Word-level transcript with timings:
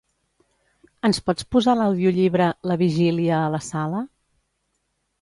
Ens 1.09 1.19
pots 1.27 1.47
posar 1.57 1.77
l'audiollibre 1.81 2.49
"La 2.73 2.81
vigília 2.85 3.39
a 3.45 3.55
la 3.59 3.65
sala"? 3.71 4.07